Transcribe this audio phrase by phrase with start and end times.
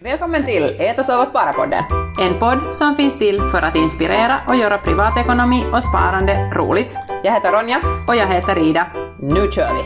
[0.00, 1.84] Välkommen till Ät och sova spara-podden.
[2.20, 6.96] En podd som finns till för att inspirera och göra privatekonomi och sparande roligt.
[7.24, 7.80] Jag heter Ronja.
[8.08, 8.86] Och jag heter Ida.
[9.20, 9.82] Nu kör vi!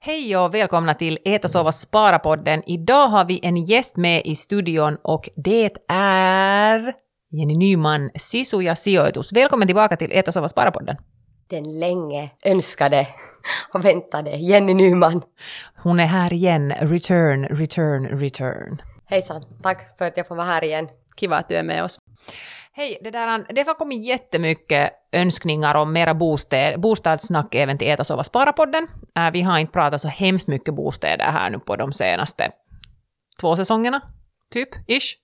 [0.00, 2.62] Hej och välkomna till Ät och sova spara-podden.
[2.66, 6.94] Idag har vi en gäst med i studion och det är
[7.30, 9.32] Jenny Nyman, Sisuja Sijoitus.
[9.32, 10.96] Välkommen tillbaka till Ät och sova spara-podden.
[11.48, 13.08] Den länge önskade
[13.74, 15.22] och väntade Jenny Nyman.
[15.76, 16.72] Hon är här igen.
[16.72, 18.82] Return, return, return.
[19.06, 20.88] Hejsan, tack för att jag får vara här igen.
[21.16, 21.98] Kiva att du är med oss.
[22.72, 28.04] Hej, det, där, det har kommit jättemycket önskningar om mera bostad, bostadssnack även till Äta,
[28.04, 28.86] sova, spara-podden.
[29.16, 32.50] Äh, vi har inte pratat så hemskt mycket bostäder här nu på de senaste
[33.40, 34.00] två säsongerna,
[34.52, 35.16] typ, ish.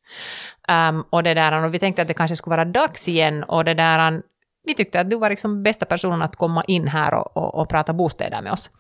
[0.69, 3.65] Um, och det där, och vi tänkte att det kanske skulle vara dags igen, och
[3.65, 4.23] det där,
[4.65, 7.69] vi tyckte att du var liksom bästa personen att komma in här och, och, och,
[7.69, 8.71] prata bostäder med oss.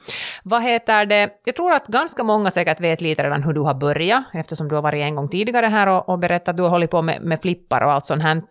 [0.42, 1.30] Vad heter det?
[1.44, 4.74] Jag tror att ganska många säkert vet lite redan hur du har börjat, eftersom du
[4.74, 7.22] har varit en gång tidigare här och, och berättat att du har hållit på med,
[7.22, 8.42] med flippar och allt sånt här.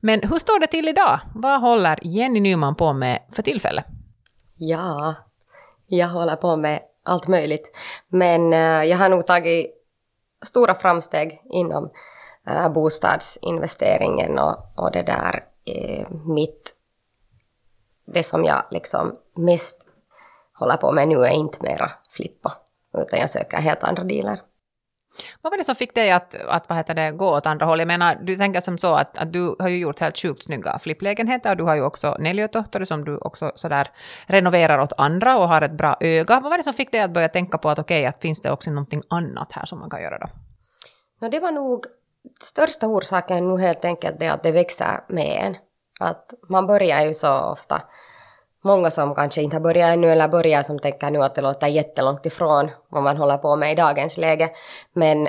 [0.00, 1.20] Men hur står det till idag?
[1.34, 3.84] Vad håller Jenny Nyman på med för tillfälle?
[4.56, 5.14] Ja,
[5.86, 7.72] jag håller på med allt möjligt.
[8.08, 9.66] Men uh, jag har nog tagit
[10.46, 11.90] stora framsteg inom
[12.50, 16.74] uh, bostadsinvesteringen och, och det där eh, mitt,
[18.06, 19.88] det som jag liksom mest
[20.52, 22.52] håller på med nu är inte mera flippa,
[22.98, 24.38] utan jag söker helt andra dealer.
[25.42, 27.78] Vad var det som fick dig att, att vad heter det, gå åt andra håll?
[27.78, 30.78] Jag menar, du tänker som så att, att du har ju gjort helt sjukt snygga
[30.78, 33.88] flipplägenheter och du har ju också Neljötohtori som du också sådär
[34.26, 36.40] renoverar åt andra och har ett bra öga.
[36.40, 38.40] Vad var det som fick dig att börja tänka på att okej, okay, att finns
[38.40, 40.26] det också någonting annat här som man kan göra då?
[41.20, 41.86] No, det var nog
[42.42, 45.56] största orsaken är nog helt enkelt det att det växer med en.
[46.00, 47.82] Att man börjar ju så ofta,
[48.64, 51.66] många som kanske inte har börjat ännu eller börjar som tänker nu att det låter
[51.66, 54.50] jättelångt ifrån vad man håller på med i dagens läge.
[54.92, 55.28] Men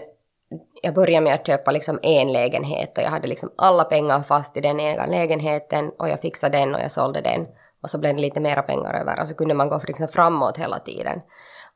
[0.82, 4.58] jag började med att köpa liksom en lägenhet och jag hade liksom alla pengar fast
[4.58, 7.48] i den ena lägenheten och jag fixade den och jag sålde den.
[7.82, 10.58] Och så blev det lite mera pengar över och så kunde man gå liksom framåt
[10.58, 11.22] hela tiden.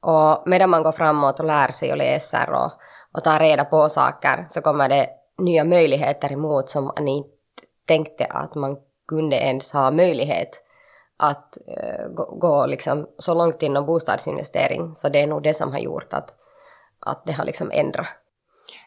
[0.02, 2.72] Och medan man går framåt och lär sig och läser och
[3.18, 7.30] och tar reda på saker så kommer det nya möjligheter emot som man inte
[7.86, 10.64] tänkte att man kunde ens ha möjlighet
[11.18, 14.96] att uh, gå, gå liksom så långt inom bostadsinvestering.
[14.96, 16.36] Så det är nog det som har gjort att,
[17.00, 18.08] att det har liksom ändrat.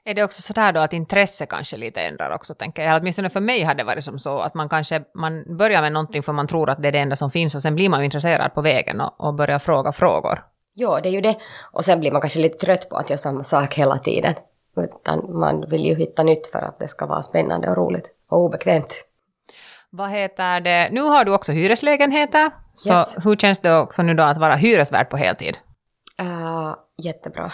[0.04, 3.00] Är det också sådär då att intresse kanske lite ändrar också, tänker jag?
[3.00, 6.22] Åtminstone för mig har det varit som så att man kanske man börjar med någonting
[6.22, 8.04] för man tror att det är det enda som finns och sen blir man ju
[8.04, 10.44] intresserad på vägen och, och börjar fråga frågor.
[10.81, 11.37] Ja, det är ju det.
[11.73, 14.35] Och sen blir man kanske lite trött på att göra samma sak hela tiden.
[14.77, 18.39] Utan man vill ju hitta nytt för att det ska vara spännande och roligt och
[18.39, 18.95] obekvämt.
[19.91, 20.89] Vad heter det?
[20.93, 22.51] Nu har du också hyreslägenheter.
[22.75, 23.17] Så Yes.
[23.25, 25.57] hur känns det också nu då att vara hyresvärd på heltid?
[26.23, 27.53] Uh, jättebra.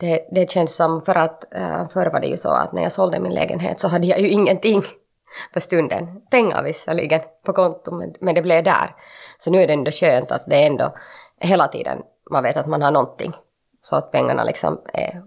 [0.00, 2.92] Det, det känns som för att uh, förr var det ju så att när jag
[2.92, 4.82] sålde min lägenhet så hade jag ju ingenting
[5.52, 6.20] för stunden.
[6.30, 8.94] Pengar visserligen på kontot men, men det blev där.
[9.38, 10.94] Så nu är det ändå skönt att det ändå
[11.40, 13.32] hela tiden man vet att man har någonting.
[13.80, 15.22] Så att pengarna liksom är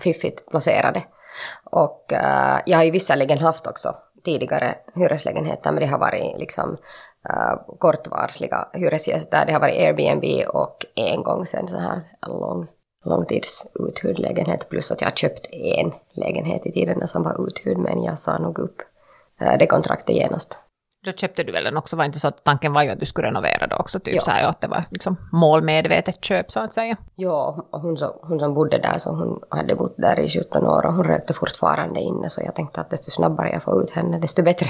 [0.00, 1.02] fiffigt placerade.
[1.64, 3.94] Och uh, jag har ju visserligen haft också
[4.24, 6.76] tidigare hyreslägenheter men det har varit liksom
[7.30, 9.46] uh, kortvarsliga hyresgäster.
[9.46, 12.66] Det har varit Airbnb och en gång sen så här lång,
[13.04, 18.02] långtidsuthyrd lägenhet plus att jag har köpt en lägenhet i tiden som var uthyrd men
[18.02, 18.82] jag sa nog upp
[19.42, 20.58] uh, det kontraktet genast.
[21.04, 23.06] Då köpte du väl den också, var inte så att tanken var ju att du
[23.06, 24.22] skulle renovera då också, typ Ja.
[24.22, 26.96] så här, att det var liksom målmedvetet köp så att säga.
[27.14, 30.66] Ja, och hon, så, hon som bodde där, så hon hade bott där i 17
[30.66, 33.90] år och hon rökte fortfarande inne, så jag tänkte att desto snabbare jag får ut
[33.90, 34.66] henne, desto bättre.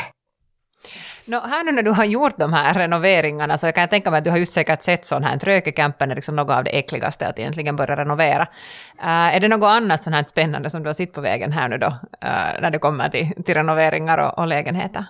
[1.26, 4.18] Nå, här nu när du har gjort de här renoveringarna så kan jag tänka mig
[4.18, 7.28] att du har just säkert sett sån här trökecampen är liksom något av det äckligaste
[7.28, 8.42] att egentligen börja renovera.
[8.42, 11.68] Uh, är det något annat sånt här spännande som du har sett på vägen här
[11.68, 15.06] nu då, uh, när det kommer till, till renoveringar och, och lägenheter?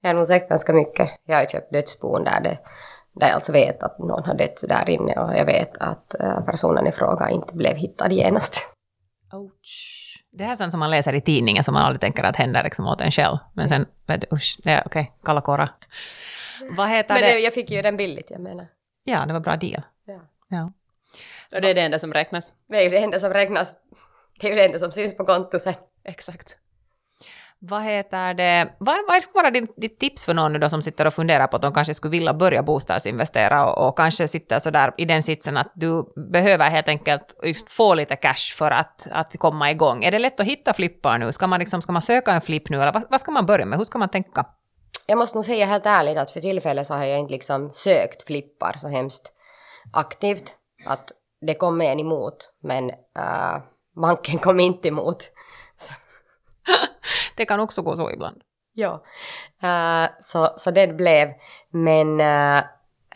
[0.00, 1.10] Jag har nog sett ganska mycket.
[1.24, 2.58] Jag har köpt dödsbon där, det,
[3.12, 6.40] där jag alltså vet att någon har dött där inne och jag vet att eh,
[6.40, 8.74] personen i fråga inte blev hittad genast.
[9.32, 10.06] Ouch.
[10.32, 12.64] Det här är sånt som man läser i tidningen som man aldrig tänker att händer
[12.64, 13.38] liksom åt en själv.
[13.54, 15.68] Men sen, vet du, usch, det är okej, kalla kårar.
[16.70, 17.32] Vad heter Men det?
[17.32, 18.66] det, jag fick ju den billigt, jag menar.
[19.04, 19.82] Ja, det var bra deal.
[20.06, 20.20] Ja.
[20.48, 20.72] Ja.
[21.54, 22.52] Och det är det enda som räknas.
[22.68, 23.76] Det är ju det enda som räknas.
[24.40, 25.74] Det är ju det enda som syns på kontot sen.
[26.04, 26.56] Exakt.
[27.62, 28.76] Vad heter det?
[28.78, 31.46] Vad, vad skulle vara ditt, ditt tips för någon nu då som sitter och funderar
[31.46, 35.22] på att de kanske skulle vilja börja bostadsinvestera och, och kanske sitter sådär i den
[35.22, 40.04] sitsen att du behöver helt enkelt just få lite cash för att, att komma igång.
[40.04, 41.32] Är det lätt att hitta flippar nu?
[41.32, 43.66] Ska man, liksom, ska man söka en flipp nu eller vad, vad ska man börja
[43.66, 43.78] med?
[43.78, 44.46] Hur ska man tänka?
[45.06, 48.26] Jag måste nog säga helt ärligt att för tillfället så har jag inte liksom sökt
[48.26, 49.32] flippar så hemskt
[49.92, 50.56] aktivt.
[50.86, 51.12] Att
[51.46, 53.58] det kom en emot, men uh,
[54.02, 55.30] banken kom inte emot.
[57.40, 58.42] Det kan också gå så ibland.
[58.74, 59.02] ja.
[59.64, 61.28] uh, så, så det blev,
[61.70, 62.62] men, uh,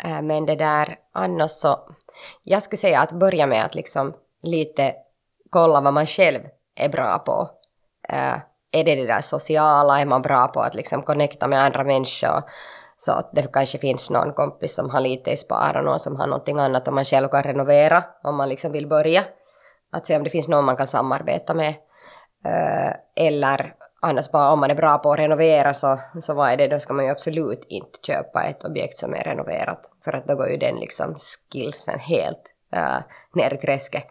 [0.05, 1.79] uh, men det där annars så,
[2.43, 4.95] jag skulle säga att börja med att liksom lite
[5.51, 6.41] kolla vad man själv
[6.81, 7.51] är bra på.
[8.73, 12.43] Är det det där sociala, är man bra på att liksom connecta med andra människor?
[12.97, 16.17] Så att det kanske finns någon kompis som har lite i spar och någon som
[16.17, 19.25] har någonting annat och man själv kan renovera om man liksom vill börja.
[19.93, 21.75] Att se om det finns någon man kan samarbeta med.
[23.17, 23.75] Eller
[24.05, 26.81] annars bara om man är bra på att renovera så, så vad är det, då
[26.81, 29.93] ska man ju absolut inte köpa ett objekt som är renoverat.
[30.05, 31.15] För att då går ju den liksom
[31.53, 32.99] skillsen helt uh,
[33.35, 34.05] ner i träsket.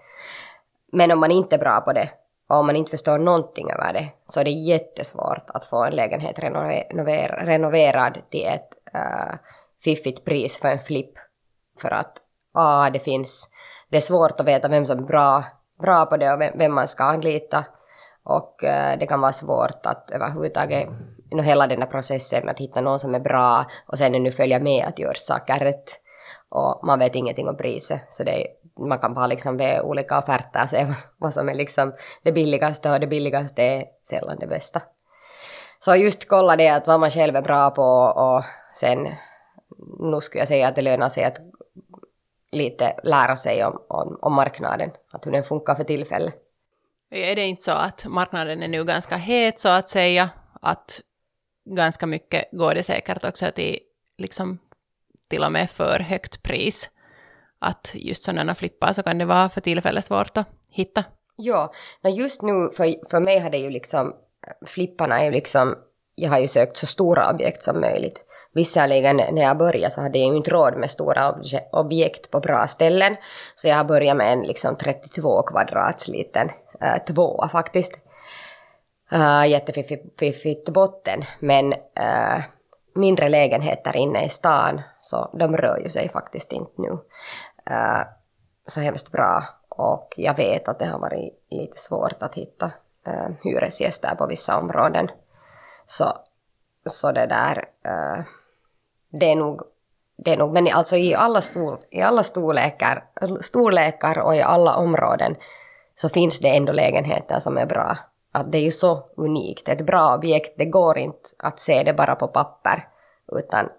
[0.91, 2.09] Men om man inte är bra på det
[2.49, 5.93] och om man inte förstår någonting över det så är det jättesvårt att få en
[5.93, 9.35] lägenhet renover, renoverad till ett uh,
[9.83, 11.13] fiffigt pris för en flipp.
[11.81, 12.17] För att
[12.53, 13.49] ah, det finns,
[13.89, 15.43] det är svårt att veta vem som är bra,
[15.81, 17.65] bra på det och vem, vem man ska anlita.
[18.23, 20.89] Och eh, det kan vara svårt att överhuvudtaget,
[21.31, 24.31] no, hela den här processen med att hitta någon som är bra och sen nu
[24.31, 25.99] följa med att göra saker rätt.
[26.49, 28.47] Och man vet ingenting om priset, så det är,
[28.79, 30.87] man kan bara liksom be olika offerter se
[31.17, 31.93] vad som är liksom
[32.23, 34.81] det billigaste och det billigaste är sällan det bästa.
[35.79, 37.83] Så just kolla det att vad man själv är bra på
[38.15, 38.43] och
[38.75, 39.07] sen
[39.99, 41.37] nu skulle jag säga att det lönar sig att
[42.51, 46.33] lite lära sig om, om, om marknaden, att hur den funkar för tillfället.
[47.13, 50.29] Är det inte så att marknaden är nu ganska het så att säga,
[50.61, 51.01] att
[51.65, 53.79] ganska mycket går det säkert också till
[54.17, 54.59] liksom
[55.29, 56.89] till och med för högt pris.
[57.59, 61.03] Att just sådana flippar så kan det vara för tillfället svårt att hitta.
[61.35, 61.73] Ja,
[62.03, 64.13] just nu för, för mig har det ju liksom,
[64.65, 65.75] flipparna är ju liksom,
[66.15, 68.25] jag har ju sökt så stora objekt som möjligt.
[68.53, 71.35] Visserligen när jag började så hade jag ju inte råd med stora
[71.71, 73.15] objekt på bra ställen.
[73.55, 76.49] Så jag har börjat med en liksom 32 kvadrats liten
[76.83, 77.99] Eh, äh, tvåa faktiskt.
[79.11, 82.43] Äh, jättefiffigt botten, men äh,
[82.95, 86.97] mindre lägenheter inne i stan, så de rör ju sig faktiskt inte nu
[87.69, 88.07] äh,
[88.67, 89.43] så hemskt bra.
[89.69, 92.71] Och jag vet att det har varit lite svårt att hitta
[93.07, 95.11] äh, hyresgäster på vissa områden.
[95.85, 96.17] Så,
[96.85, 98.23] så det där, äh,
[99.11, 99.61] det är nog
[100.17, 103.03] det är nog, men alltså i alla, stor, i alla storlekar,
[103.41, 105.35] storlekar och i alla områden
[105.95, 107.97] så finns det ändå lägenheter som är bra
[108.33, 109.69] att det är ju så unikt.
[109.69, 112.87] Ett bra objekt, det går inte att se det bara på papper,
[113.31, 113.69] utan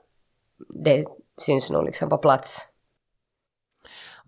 [0.84, 1.05] det
[1.40, 2.69] syns nog liksom på plats.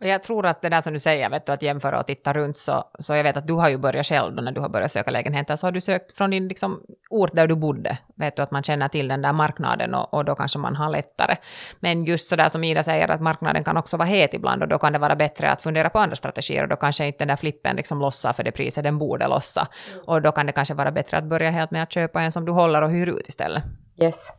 [0.00, 2.32] Och jag tror att det där som du säger, vet du, att jämföra och titta
[2.32, 4.68] runt, så, så jag vet att du har ju börjat själv då när du har
[4.68, 8.36] börjat söka lägenheter, så har du sökt från din liksom, ort där du bodde, vet
[8.36, 11.36] du, att man känner till den där marknaden och, och då kanske man har lättare.
[11.80, 14.68] Men just så där som Ida säger, att marknaden kan också vara het ibland och
[14.68, 17.28] då kan det vara bättre att fundera på andra strategier och då kanske inte den
[17.28, 19.68] där flippen liksom lossar för det priset den borde lossa.
[19.92, 20.04] Mm.
[20.04, 22.44] Och då kan det kanske vara bättre att börja helt med att köpa en som
[22.44, 23.62] du håller och hyr ut istället.
[24.02, 24.32] Yes.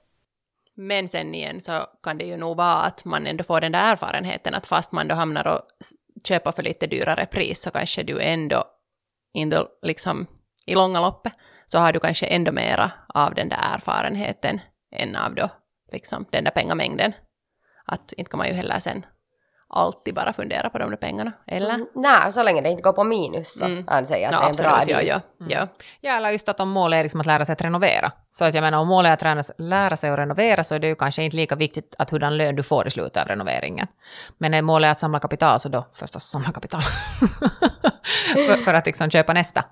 [0.77, 3.91] Men sen igen så kan det ju nog vara att man ändå får den där
[3.91, 5.61] erfarenheten att fast man då hamnar och
[6.23, 8.63] köper för lite dyrare pris så kanske du ändå,
[9.33, 10.27] ändå liksom
[10.65, 11.33] i långa loppet
[11.65, 15.49] så har du kanske ändå mera av den där erfarenheten än av då
[15.91, 17.13] liksom den där pengamängden.
[17.85, 19.05] Att inte kan man ju heller sen
[19.69, 21.73] alltid bara fundera på de där pengarna, eller?
[21.73, 23.83] Mm, nej, så länge det inte går på minus så mm.
[23.87, 25.51] anser jag att no, det är en bra ja, ja, mm.
[25.51, 25.67] ja.
[26.01, 28.11] ja, eller just att om målet är liksom att lära sig att renovera.
[28.29, 30.87] Så att jag menar, om målet är att lära sig att renovera så är det
[30.87, 33.87] ju kanske inte lika viktigt att hurdan lön du får i slutet av renoveringen.
[34.37, 36.81] Men är målet att samla kapital så då förstås samla kapital.
[38.33, 39.63] för, för, att liksom köpa nästa.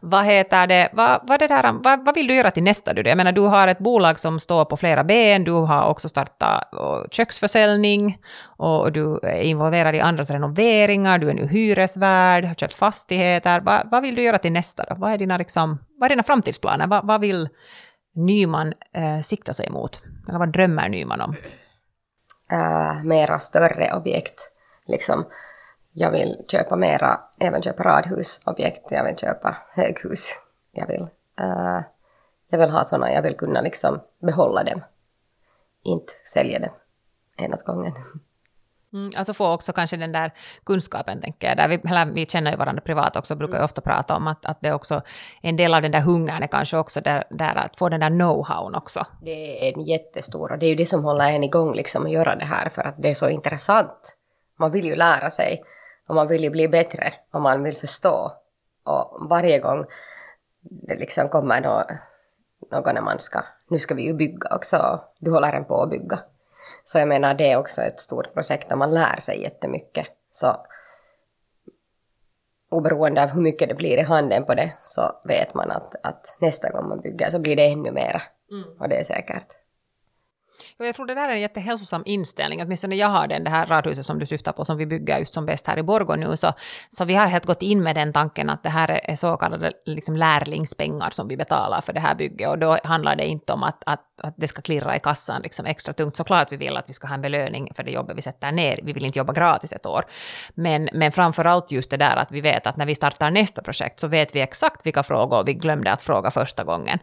[0.00, 2.94] Vad heter det, vad, vad, det där, vad, vad vill du göra till nästa?
[2.94, 3.02] Du?
[3.02, 6.70] Jag menar, du har ett bolag som står på flera ben, du har också startat
[7.10, 13.60] köksförsäljning och du är involverad i andras renoveringar, du är nu hyresvärd, har köpt fastigheter.
[13.60, 14.94] Va, vad vill du göra till nästa då?
[15.08, 16.86] Vad är dina, liksom, vad är dina framtidsplaner?
[16.86, 17.48] Vad, vad vill
[18.14, 20.02] Nyman eh, sikta sig mot?
[20.28, 21.36] Eller vad drömmer Nyman om?
[22.52, 24.52] Uh, mera större objekt.
[24.86, 25.26] Liksom,
[25.92, 30.30] jag vill köpa mera, även köpa radhusobjekt, jag vill köpa höghus.
[30.72, 31.02] Jag vill,
[31.40, 31.80] uh,
[32.48, 34.80] jag vill ha sådana, jag vill kunna liksom behålla dem.
[35.84, 36.74] Inte sälja dem
[37.36, 37.92] en åt gången.
[38.92, 40.32] Mm, alltså få också kanske den där
[40.64, 41.56] kunskapen, tänker jag.
[41.56, 44.46] Där vi, eller vi känner ju varandra privat också, brukar ju ofta prata om att,
[44.46, 45.02] att det är också
[45.42, 48.10] en del av den där hungern är kanske också där, där att få den där
[48.10, 49.06] know-hown också.
[49.22, 52.12] Det är en jättestor, och det är ju det som håller en igång liksom att
[52.12, 54.16] göra det här, för att det är så intressant.
[54.58, 55.62] Man vill ju lära sig,
[56.08, 58.32] och man vill ju bli bättre, och man vill förstå.
[58.84, 59.84] Och varje gång
[60.60, 63.40] det liksom kommer någon när man ska,
[63.70, 66.18] nu ska vi ju bygga också, du håller en på att bygga
[66.88, 70.06] så jag menar det är också ett stort projekt där man lär sig jättemycket.
[70.30, 70.56] Så
[72.70, 76.36] oberoende av hur mycket det blir i handen på det så vet man att, att
[76.40, 78.22] nästa gång man bygger så blir det ännu mera.
[78.80, 79.46] Och det är säkert.
[80.76, 84.06] Jag tror det där är en jättehälsosam inställning, åtminstone jag har den, det här radhuset
[84.06, 86.52] som du syftar på som vi bygger just som bäst här i Borgå nu, så,
[86.90, 89.72] så vi har helt gått in med den tanken att det här är så kallade
[89.84, 93.62] liksom lärlingspengar som vi betalar för det här bygget och då handlar det inte om
[93.62, 96.16] att, att, att det ska klirra i kassan liksom extra tungt.
[96.16, 98.80] Såklart vi vill att vi ska ha en belöning för det jobbet vi sätter ner,
[98.82, 100.04] vi vill inte jobba gratis ett år.
[100.54, 103.62] Men, men framför allt just det där att vi vet att när vi startar nästa
[103.62, 106.98] projekt så vet vi exakt vilka frågor vi glömde att fråga första gången.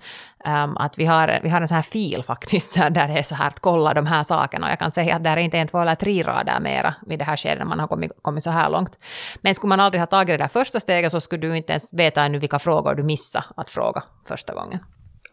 [0.46, 3.36] Um, att vi har, vi har en sån här fil faktiskt där det är så
[3.36, 5.68] här att kolla de här sakerna och jag kan säga att det är inte en,
[5.68, 8.50] två eller tre rader mera vid det här skedet när man har kommit, kommit så
[8.50, 8.98] här långt.
[9.42, 11.94] Men skulle man aldrig ha tagit det där första steget så skulle du inte ens
[11.94, 14.80] veta ännu vilka frågor du missade att fråga första gången.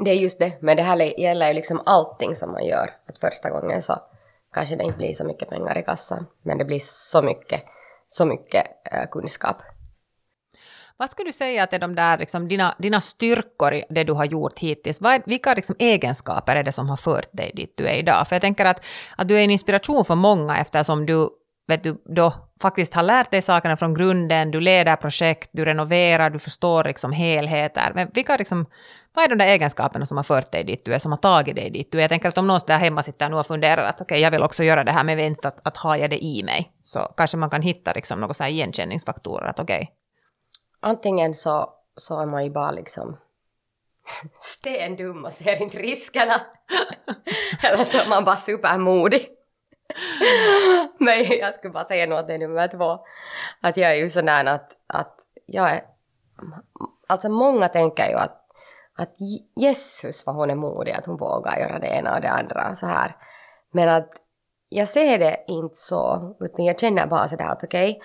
[0.04, 2.90] Det är just det, men det här gäller ju liksom allting som man gör.
[3.08, 3.98] Att första gången så
[4.54, 7.62] kanske det inte blir så mycket pengar i kassan, men det blir så mycket,
[8.06, 9.56] så mycket eh, kunskap.
[10.96, 14.12] Vad skulle du säga att är de där, liksom, dina, dina styrkor i det du
[14.12, 15.00] har gjort hittills?
[15.00, 18.28] Vad är, vilka liksom, egenskaper är det som har fört dig dit du är idag?
[18.28, 18.84] För jag tänker att,
[19.16, 21.28] att du är en inspiration för många eftersom du,
[21.72, 26.30] vet du då faktiskt har lärt dig sakerna från grunden, du leder projekt, du renoverar,
[26.30, 27.92] du förstår liksom helheter.
[27.94, 28.66] Men vilka liksom,
[29.14, 31.56] vad är de där egenskaperna som har fört dig dit du är, som har tagit
[31.56, 32.02] dig dit du är?
[32.02, 34.30] Jag tänker att om någon där hemma sitter nu och funderar att okej, okay, jag
[34.30, 36.72] vill också göra det här, men vänta, att, att har jag det i mig?
[36.82, 39.86] Så kanske man kan hitta liksom några så här igenkänningsfaktorer, att okej, okay,
[40.80, 43.16] antingen så, så är man ju bara liksom
[44.40, 46.34] stendum och ser inte riskerna.
[47.62, 49.28] Eller så är man bara supermodig.
[50.98, 52.98] Men jag skulle bara säga något till nummer två.
[53.60, 55.14] Att jag är ju sådär att, att
[55.46, 55.80] jag är...
[57.06, 58.46] Alltså många tänker ju att,
[58.96, 59.14] att
[59.56, 62.86] Jesus vad hon är modig, att hon vågar göra det ena och det andra så
[62.86, 63.16] här.
[63.70, 64.10] Men att
[64.68, 68.02] jag ser det inte så, utan jag känner bara sådär att okej, okay,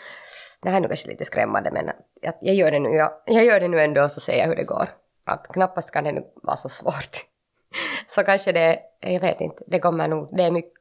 [0.61, 1.89] det här är nog kanske lite skrämmande men
[2.21, 4.55] jag, jag, gör det nu, jag, jag gör det nu ändå så ser jag hur
[4.55, 4.89] det går.
[5.25, 7.25] Att knappast kan det nu vara så svårt.
[8.07, 10.76] så kanske det, jag vet inte, det kommer nog, det är mycket,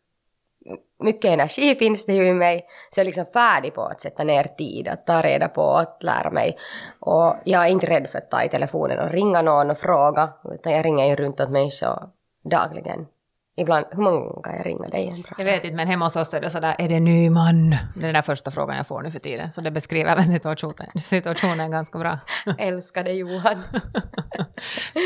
[0.98, 4.24] mycket energi finns det ju i mig, så jag är liksom färdig på att sätta
[4.24, 6.56] ner tid, att ta reda på, att lära mig.
[7.00, 10.28] Och jag är inte rädd för att ta i telefonen och ringa någon och fråga,
[10.54, 12.08] utan jag ringer ju runt åt människor
[12.50, 13.06] dagligen
[13.58, 15.24] Ibland, hur många gånger kan jag ringa dig?
[15.38, 17.70] Jag vet inte, men hemma hos oss är det sådär, är det Nyman?
[17.70, 20.26] Det är den där första frågan jag får nu för tiden, så det beskriver även
[20.26, 22.18] situationen, situationen ganska bra.
[22.58, 23.62] Älskar dig Johan.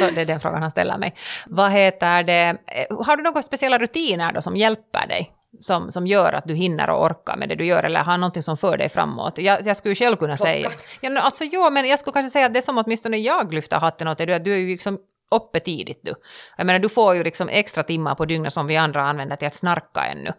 [0.00, 1.14] så det är den frågan han ställer mig.
[1.46, 2.56] Vad heter det,
[3.04, 5.32] har du några speciella rutiner då som hjälper dig?
[5.60, 8.42] Som, som gör att du hinner och orkar med det du gör, eller har någonting
[8.42, 9.38] som för dig framåt.
[9.38, 10.52] Jag, jag skulle själv kunna Klockan.
[10.52, 10.70] säga...
[11.00, 14.08] Ja, alltså, ja, men jag skulle kanske säga att det som åtminstone jag lyfter hatten
[14.08, 14.98] åt är att du är ju liksom
[15.30, 16.14] uppe tidigt du.
[16.56, 19.46] Jag menar, du får ju liksom extra timmar på dygnet som vi andra använder till
[19.46, 20.32] att snarka ännu.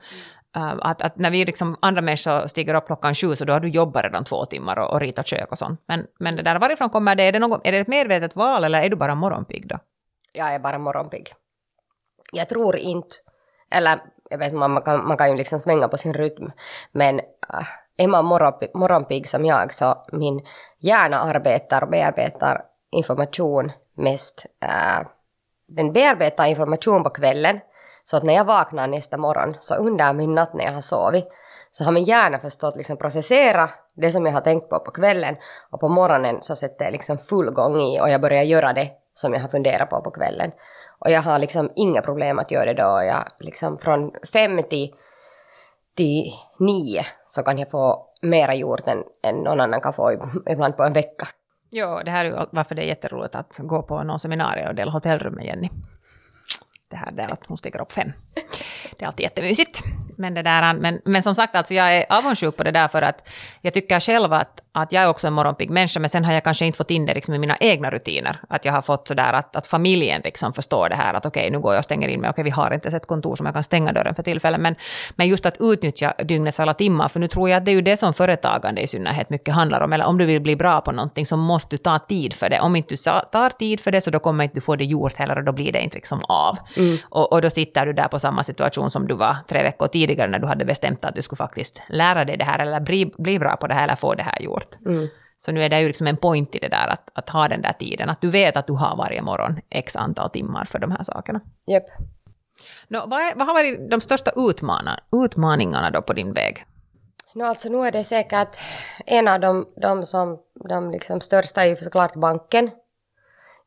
[0.57, 3.59] Uh, att, att, när vi liksom, andra människor stiger upp klockan sju så då har
[3.59, 5.83] du jobbat redan två timmar och, och ritat kök och sånt.
[5.87, 7.23] Men, men det där, varifrån kommer det?
[7.23, 9.79] Är det, någon, är det ett medvetet val eller är du bara morgonpigg då?
[10.33, 11.33] Jag är bara morgonpigg.
[12.31, 13.15] Jag tror inte,
[13.71, 13.99] eller
[14.31, 16.51] jag vet man, man, kan, man kan ju liksom svänga på sin rytm,
[16.91, 18.25] men äh, är man
[18.73, 20.41] morgonpigg som jag så min
[20.79, 22.61] hjärna arbetar och bearbetar
[22.91, 25.07] information mest, äh,
[25.67, 27.59] den bearbetar information på kvällen,
[28.03, 31.27] så att när jag vaknar nästa morgon, så under min natt när jag har sovit,
[31.71, 35.35] så har min hjärna förstått liksom processera det som jag har tänkt på på kvällen.
[35.71, 38.91] Och på morgonen så sätter jag liksom full gång i och jag börjar göra det
[39.13, 40.51] som jag har funderat på på kvällen.
[40.99, 43.03] Och jag har liksom inga problem att göra det då.
[43.03, 44.93] Jag liksom från fem till,
[45.95, 50.11] till nio så kan jag få mera gjort än, än någon annan kan få
[50.49, 51.27] ibland på en vecka.
[51.69, 54.91] Ja, det här är varför det är jätteroligt att gå på någon seminarium och dela
[54.91, 55.69] hotellrum med Jenny.
[56.89, 58.11] Det här där att hon stiger upp fem.
[58.97, 59.83] Det är alltid jättemysigt.
[60.21, 63.01] Men, det där, men, men som sagt, alltså jag är avundsjuk på det där för
[63.01, 63.29] att
[63.61, 66.43] jag tycker själv att, att jag är också en morgonpigg människa, men sen har jag
[66.43, 68.39] kanske inte fått in det liksom i mina egna rutiner.
[68.49, 71.51] Att jag har fått sådär att, att familjen liksom förstår det här, att okej, okay,
[71.51, 73.45] nu går jag och stänger in mig, okej, okay, vi har inte ett kontor som
[73.45, 74.75] jag kan stänga dörren för tillfället, men,
[75.15, 77.81] men just att utnyttja dygnets alla timmar, för nu tror jag att det är ju
[77.81, 80.91] det som företagande i synnerhet mycket handlar om, eller om du vill bli bra på
[80.91, 82.59] någonting så måste du ta tid för det.
[82.59, 82.97] Om inte du
[83.31, 85.51] tar tid för det så då kommer inte du få det gjort heller och då
[85.51, 86.57] blir det inte liksom av.
[86.77, 86.97] Mm.
[87.09, 90.10] Och, och då sitter du där på samma situation som du var tre veckor tidigare
[90.17, 93.39] när du hade bestämt att du skulle faktiskt lära dig det här eller bli, bli
[93.39, 94.75] bra på det här eller få det här gjort.
[94.85, 95.07] Mm.
[95.37, 97.61] Så nu är det ju liksom en point i det där att, att ha den
[97.61, 100.91] där tiden, att du vet att du har varje morgon x antal timmar för de
[100.91, 101.41] här sakerna.
[101.71, 101.83] Yep.
[102.87, 104.31] No, vad, vad har varit de största
[105.11, 106.65] utmaningarna då på din väg?
[107.35, 108.57] No, alltså nu är det säkert
[109.05, 110.39] en av de, de, som,
[110.69, 112.71] de liksom största är ju såklart banken.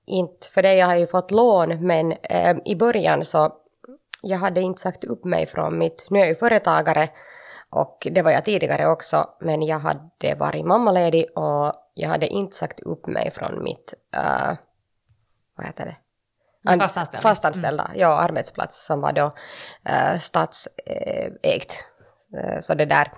[0.07, 3.53] Inte för det, jag har ju fått lån, men eh, i början så
[4.27, 7.09] jag hade inte sagt upp mig från mitt, nu är jag ju företagare
[7.71, 12.57] Och det var jag tidigare också, men jag hade varit mammaledig och jag hade inte
[12.57, 14.55] sagt upp mig från mitt, uh,
[15.57, 15.97] vad heter det?
[16.71, 17.23] An- fastanställning.
[17.23, 18.01] Fastanställda, mm.
[18.01, 19.25] ja, arbetsplats som var då
[19.89, 21.85] uh, statsägt.
[22.37, 23.13] Uh, så det där,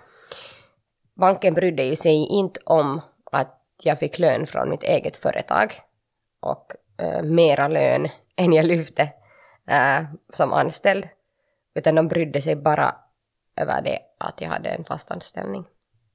[1.17, 3.01] banken brydde ju sig inte om
[3.33, 5.73] att jag fick lön från mitt eget företag
[6.41, 6.73] och
[7.03, 9.13] uh, mera lön än jag lyfte
[9.69, 11.09] äh, som anställd.
[11.75, 12.95] Utan de brydde sig bara
[13.57, 15.67] över det att jag hade en fast anställning.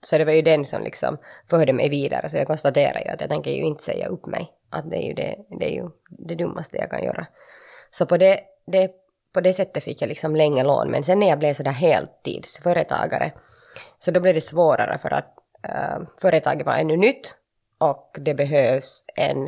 [0.03, 1.17] Så det var ju den som liksom
[1.50, 4.51] förde mig vidare, så jag konstaterar ju att jag tänker ju inte säga upp mig.
[4.70, 7.27] Att det är ju det, det, är ju det dummaste jag kan göra.
[7.91, 8.91] Så på det, det,
[9.34, 13.31] på det sättet fick jag liksom länge lån, men sen när jag blev sådär heltidsföretagare,
[14.00, 15.34] så då blev det svårare för att
[15.67, 17.36] äh, företaget var ännu nytt
[17.77, 19.48] och det behövs en,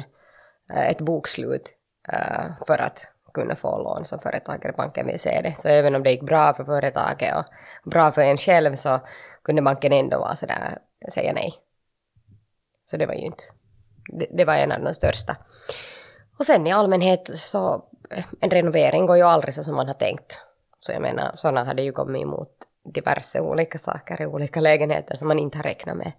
[0.74, 1.74] äh, ett bokslut
[2.68, 4.74] för att kunna få lån som företagare.
[4.78, 5.56] Banken vill se det.
[5.58, 7.46] Så även om det gick bra för företaget och
[7.92, 9.00] bra för en själv så
[9.44, 10.78] kunde banken ändå vara sådär,
[11.14, 11.54] säga nej.
[12.86, 13.44] Så det var ju inte,
[14.20, 15.36] det, det var en av de största.
[16.40, 17.86] Och sen i allmänhet så,
[18.42, 20.40] en renovering går ju aldrig så som man har tänkt.
[20.80, 22.50] Så jag menar, sådana hade ju kommit emot
[22.94, 26.12] diverse olika saker i olika lägenheter som man inte har räknat med.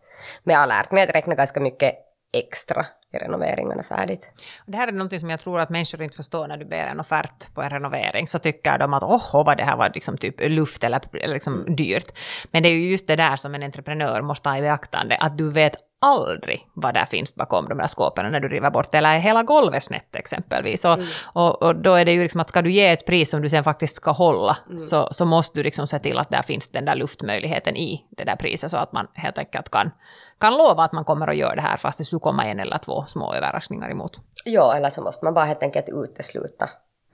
[0.43, 1.95] Men jag har lärt mig att räkna ganska mycket
[2.39, 4.31] extra i renoveringarna färdigt.
[4.67, 7.01] Det här är något som jag tror att människor inte förstår när du ber en
[7.01, 8.27] offert på en renovering.
[8.27, 11.61] Så tycker de att åh, vad det här var liksom typ luft eller, eller liksom
[11.61, 11.77] mm.
[11.77, 12.19] dyrt.
[12.51, 15.39] Men det är ju just det där som en entreprenör måste ha i beaktande, att
[15.39, 19.19] du vet aldrig vad där finns bakom de där skåpen när du river bort, eller
[19.19, 20.85] hela golvet snett exempelvis.
[20.85, 21.07] Och, mm.
[21.33, 23.51] och, och, då är det ju liksom att ska du ge ett pris som du
[23.51, 24.79] sen faktiskt ska hålla, mm.
[24.79, 28.25] så, så måste du liksom se till att där finns den där luftmöjligheten i det
[28.25, 29.91] där priset, så att man helt enkelt kan
[30.39, 32.79] kan lova att man kommer att göra det här fast det skulle komma en eller
[32.79, 34.21] två små överraskningar emot.
[34.45, 36.65] Ja, eller så måste man bara helt enkelt utesluta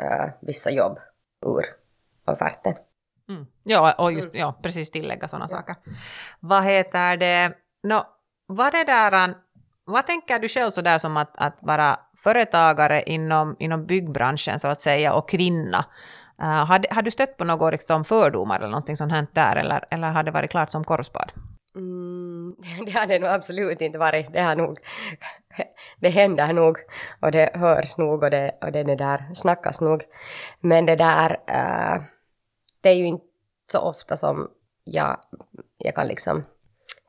[0.03, 0.99] uh, vissa jobb
[1.47, 1.65] ur
[2.33, 2.75] offerten.
[3.29, 3.47] Mm.
[3.63, 4.41] Ja, och just, mm.
[4.41, 5.57] ja, precis tillägga sådana ja.
[5.57, 5.77] saker.
[6.41, 8.03] Vad heter det, no,
[8.47, 9.35] vad det där,
[9.85, 14.81] vad tänker du själv sådär som att, att vara företagare inom, inom byggbranschen så att
[14.81, 15.85] säga och kvinna?
[16.43, 19.85] Uh, har, har du stött på några liksom, fördomar eller någonting sånt här där eller,
[19.91, 21.33] eller har det varit klart som korvspad?
[21.77, 22.57] Mm,
[22.87, 24.33] det har det nog absolut inte varit.
[24.33, 24.79] Det har nog,
[26.01, 26.79] det händer nog
[27.21, 30.05] och det hörs nog och det, och det, det där snackas nog.
[30.61, 32.03] Men det där, uh,
[32.81, 33.25] det är ju inte
[33.73, 34.49] så ofta som
[34.85, 35.17] jag,
[35.79, 36.45] jag kan liksom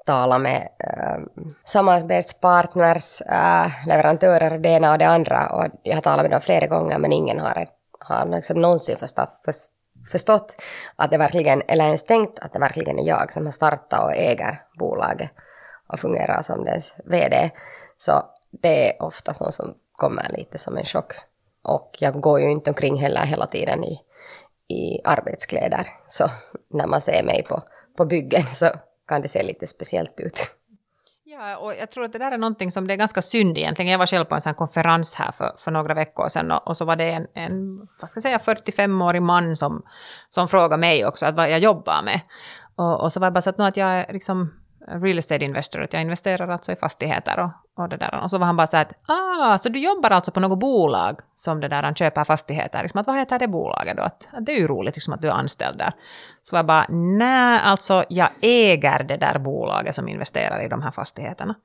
[0.06, 1.26] tala med uh,
[1.66, 5.50] samarbetspartners, uh, leverantörer, det ena och det andra.
[5.50, 7.68] Och jag har talat med dem flera gånger men ingen har,
[8.00, 9.81] har liksom någonsin förstått, förstått
[10.12, 10.62] förstått
[10.96, 14.16] att det verkligen, eller ens tänkt att det verkligen är jag som har startat och
[14.16, 15.32] äger bolaget
[15.88, 17.52] och fungerar som dess VD.
[17.98, 18.24] Så
[18.62, 21.14] det är ofta sånt som kommer lite som en chock.
[21.64, 24.00] Och jag går ju inte omkring heller hela tiden i,
[24.68, 25.88] i arbetskläder.
[26.08, 26.26] Så
[26.70, 27.62] när man ser mig på,
[27.98, 28.66] på byggen så
[29.08, 30.56] kan det se lite speciellt ut.
[31.42, 33.92] Ja, och jag tror att det där är någonting som det är ganska synd egentligen.
[33.92, 36.78] Jag var själv på en sån konferens här för, för några veckor sedan och, och,
[36.78, 39.84] så var det en, en vad ska jag säga, 45-årig man som,
[40.30, 42.20] som frågade mig också att vad jag jobbar med.
[42.76, 44.54] Och, och så var jag bara så att, att jag är liksom
[44.88, 48.24] real estate investor, att jag investerar alltså i fastigheter och, och det där.
[48.24, 51.20] Och så var han bara så att, ah, så du jobbar alltså på något bolag
[51.36, 54.04] som det där han köper fastigheter, liksom att vad heter det bolaget då?
[54.04, 55.94] Att, att det är ju roligt liksom att du är anställd där.
[56.44, 60.82] Så var jag bara, nej, alltså jag äger det där bolaget som investerar i de
[60.82, 61.56] här fastigheterna.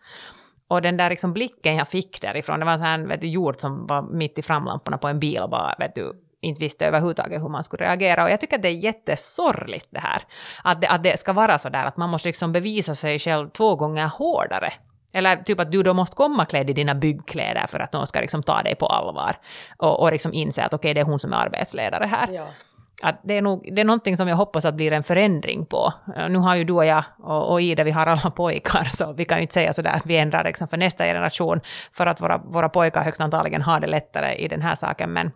[0.68, 3.28] Och den där liksom blicken jag fick därifrån, det var en sån här vet du,
[3.28, 6.12] jord som var mitt i framlamporna på en bil och bara, vet du,
[6.46, 8.24] inte visste överhuvudtaget hur man skulle reagera.
[8.24, 10.22] Och jag tycker att det är jättesorgligt det här.
[10.64, 13.48] Att det, att det ska vara så där att man måste liksom bevisa sig själv
[13.48, 14.72] två gånger hårdare.
[15.12, 18.20] Eller typ att du då måste komma klädd i dina byggkläder för att någon ska
[18.20, 19.36] liksom ta dig på allvar.
[19.76, 22.28] Och, och liksom inse att okej, okay, det är hon som är arbetsledare här.
[22.32, 22.46] Ja.
[23.02, 25.92] Att det, är nog, det är någonting som jag hoppas att blir en förändring på.
[26.28, 29.24] Nu har ju du och jag och, och Ida, vi har alla pojkar, så vi
[29.24, 31.60] kan ju inte säga sådär att vi ändrar liksom för nästa generation,
[31.92, 35.12] för att våra, våra pojkar högst antagligen har det lättare i den här saken.
[35.12, 35.30] Men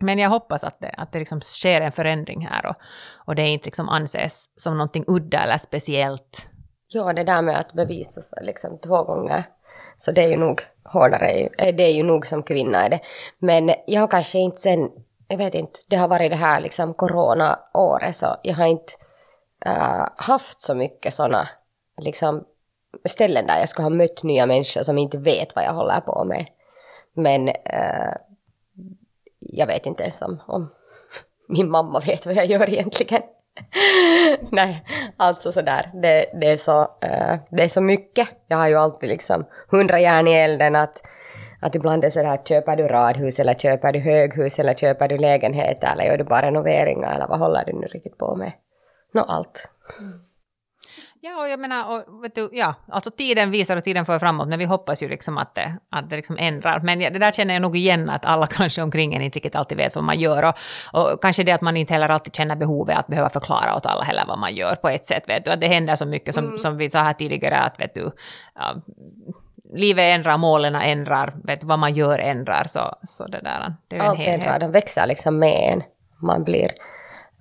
[0.00, 2.76] men jag hoppas att det, att det liksom sker en förändring här och,
[3.26, 6.46] och det inte liksom anses som någonting udda eller speciellt.
[6.88, 9.44] Ja, det där med att bevisa sig liksom två gånger,
[9.96, 13.00] så det är ju nog hårdare, eh, det är ju nog som kvinna är det.
[13.38, 14.90] Men jag har kanske inte sen,
[15.28, 18.92] jag vet inte, det har varit det här liksom corona-året, så jag har inte
[19.66, 21.48] äh, haft så mycket sådana
[22.00, 22.44] liksom
[23.04, 26.24] ställen där jag ska ha mött nya människor som inte vet vad jag håller på
[26.24, 26.46] med.
[27.14, 28.14] Men äh,
[29.40, 30.68] jag vet inte ens om, om
[31.48, 33.22] min mamma vet vad jag gör egentligen.
[34.50, 34.84] Nej,
[35.16, 35.90] alltså sådär.
[36.02, 38.28] Det, det, är så, uh, det är så mycket.
[38.46, 41.02] Jag har ju alltid liksom hundra järn i elden att,
[41.60, 45.84] att ibland är sådär, köper du radhus eller köper du höghus eller köper du lägenhet
[45.84, 48.52] eller gör du bara renoveringar eller vad håller du nu riktigt på med?
[49.12, 49.70] Nå, allt.
[50.00, 50.29] Mm.
[51.22, 54.48] Ja, och jag menar, och, vet du, ja, alltså tiden visar och tiden för framåt,
[54.48, 56.80] men vi hoppas ju liksom att det, att det liksom ändrar.
[56.80, 59.56] Men ja, det där känner jag nog igen, att alla kanske omkring en inte riktigt
[59.56, 60.42] alltid vet vad man gör.
[60.42, 60.54] Och,
[60.92, 64.02] och kanske det att man inte heller alltid känner behovet att behöva förklara åt alla
[64.02, 65.24] heller vad man gör på ett sätt.
[65.26, 67.94] Vet du, att det händer så mycket som, som vi sa här tidigare, att vet
[67.94, 68.10] du,
[68.54, 68.74] ja,
[69.72, 72.66] livet ändrar, målen ändrar, vet du, vad man gör ändrar.
[72.68, 74.34] Så, så det där, det är en Allt helhet.
[74.34, 75.82] ändrar, de växer liksom med en.
[76.22, 76.70] Man blir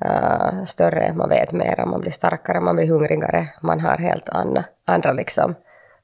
[0.05, 3.49] uh, större, man vet mera, man blir starkare, man blir hungrigare.
[3.61, 5.55] Man har helt andra, andra liksom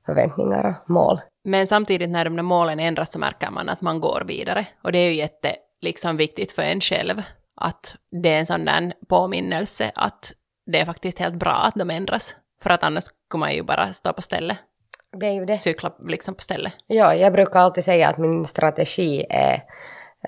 [0.05, 1.21] förväntningar och mål.
[1.43, 4.65] Men samtidigt när de där målen ändras så märker man att man går vidare.
[4.83, 7.21] Och det är ju jätte liksom, viktigt för en själv
[7.55, 10.31] att det är en sån där påminnelse att
[10.65, 12.35] det är faktiskt helt bra att de ändras.
[12.61, 14.57] För att annars skulle man ju bara stå på stället,
[15.17, 15.57] Det är ju det.
[15.57, 16.73] cykla liksom på stället.
[16.87, 19.55] Ja, jag brukar alltid säga att min strategi är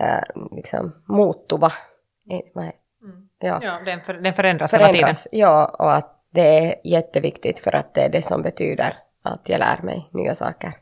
[0.02, 1.72] uh, liksom muuttuva.
[3.40, 3.60] Ja.
[3.64, 5.00] Ja, den, för, den förändras hela tiden.
[5.00, 5.28] förändras.
[5.32, 9.60] Ja, och att det är jätteviktigt för att det är det som betyder att jag
[9.60, 10.74] lär mig nya saker.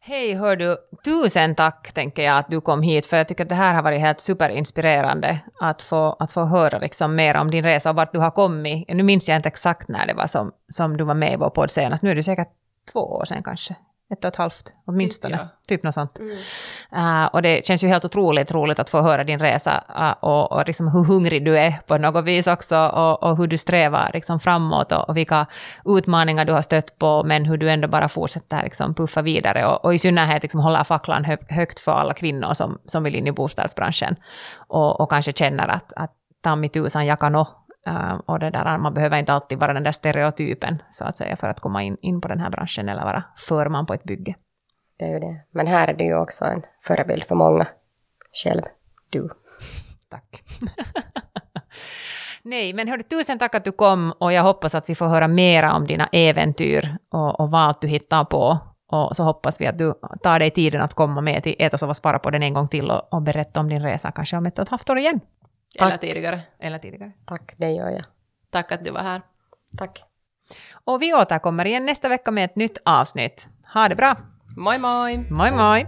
[0.00, 3.48] Hej, hör du, tusen tack tänker jag att du kom hit, för jag tycker att
[3.48, 7.64] det här har varit helt superinspirerande att få, att få höra liksom mer om din
[7.64, 8.88] resa och vart du har kommit.
[8.88, 11.50] Nu minns jag inte exakt när det var som, som du var med i vår
[11.50, 12.48] podd senast, nu är det säkert
[12.92, 13.76] två år sedan kanske.
[14.12, 15.36] Ett och ett halvt åtminstone.
[15.36, 15.48] Ja.
[15.68, 16.20] Typ något sånt.
[16.96, 20.52] Uh, och det känns ju helt otroligt roligt att få höra din resa uh, och,
[20.52, 24.10] och liksom hur hungrig du är på något vis också och, och hur du strävar
[24.14, 25.46] liksom framåt och, och vilka
[25.84, 29.84] utmaningar du har stött på men hur du ändå bara fortsätter liksom puffa vidare och,
[29.84, 33.26] och i synnerhet liksom hålla facklan hö, högt för alla kvinnor som, som vill in
[33.26, 34.16] i bostadsbranschen
[34.56, 37.48] och, och kanske känner att, att ta mig tusan jag kan nå
[38.26, 41.48] och det där, man behöver inte alltid vara den där stereotypen så att säga för
[41.48, 44.34] att komma in, in på den här branschen eller vara förman på ett bygge.
[44.98, 45.40] Det är ju det.
[45.50, 47.66] Men här är du ju också en förebild för många.
[48.44, 48.62] Själv,
[49.10, 49.28] du.
[50.10, 50.42] Tack.
[52.42, 55.28] Nej, men hörru, tusen tack att du kom och jag hoppas att vi får höra
[55.28, 58.58] mera om dina äventyr och, och vad du hittar på.
[58.88, 61.94] Och så hoppas vi att du tar dig tiden att komma med till Äta, sova,
[61.94, 64.58] spara på den en gång till och, och berätta om din resa kanske om ett
[64.58, 65.20] och ett halvt år igen.
[65.78, 66.40] Eller tidigare.
[66.58, 67.12] Eller tidigare.
[67.24, 68.04] Tack, det gör jag.
[68.50, 69.22] Tack att du var här.
[69.78, 70.04] Tack.
[70.84, 73.48] Och vi återkommer igen nästa vecka med ett nytt avsnitt.
[73.74, 74.16] Ha det bra!
[74.56, 75.18] Moi moi!
[75.30, 75.86] Moi moi!